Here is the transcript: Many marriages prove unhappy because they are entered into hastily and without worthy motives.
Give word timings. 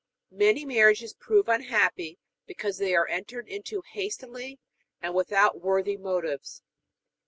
Many 0.31 0.65
marriages 0.65 1.13
prove 1.13 1.47
unhappy 1.47 2.17
because 2.47 2.79
they 2.79 2.95
are 2.95 3.05
entered 3.07 3.47
into 3.47 3.83
hastily 3.91 4.57
and 4.99 5.13
without 5.13 5.61
worthy 5.61 5.95
motives. 5.95 6.63